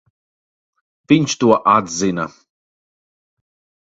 [1.13, 2.25] Viņš to atzina.